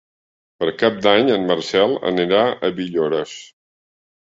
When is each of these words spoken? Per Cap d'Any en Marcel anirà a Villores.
Per 0.61 0.69
Cap 0.83 0.97
d'Any 1.07 1.29
en 1.35 1.45
Marcel 1.51 1.95
anirà 2.13 2.41
a 2.49 2.73
Villores. 2.83 3.39